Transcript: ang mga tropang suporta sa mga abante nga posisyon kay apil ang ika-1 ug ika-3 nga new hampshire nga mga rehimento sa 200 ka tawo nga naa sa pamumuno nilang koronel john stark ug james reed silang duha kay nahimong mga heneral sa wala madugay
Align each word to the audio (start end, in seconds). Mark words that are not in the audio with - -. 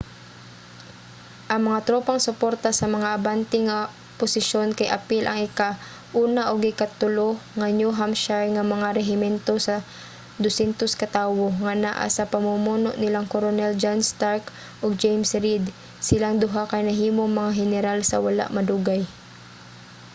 ang 1.53 1.61
mga 1.67 1.79
tropang 1.87 2.19
suporta 2.27 2.69
sa 2.75 2.85
mga 2.95 3.07
abante 3.17 3.57
nga 3.67 3.79
posisyon 4.21 4.69
kay 4.77 4.87
apil 4.99 5.23
ang 5.27 5.39
ika-1 5.49 6.35
ug 6.53 6.61
ika-3 6.73 7.03
nga 7.59 7.67
new 7.77 7.91
hampshire 7.99 8.47
nga 8.55 8.63
mga 8.73 8.87
rehimento 8.99 9.53
sa 9.67 9.75
200 10.43 10.99
ka 11.01 11.07
tawo 11.17 11.45
nga 11.65 11.73
naa 11.83 12.05
sa 12.15 12.29
pamumuno 12.33 12.89
nilang 13.01 13.27
koronel 13.33 13.73
john 13.81 13.99
stark 14.11 14.43
ug 14.83 14.91
james 15.03 15.31
reed 15.43 15.65
silang 16.07 16.35
duha 16.43 16.63
kay 16.71 16.81
nahimong 16.85 17.31
mga 17.39 17.51
heneral 17.59 17.99
sa 18.09 18.17
wala 18.25 18.45
madugay 18.55 19.01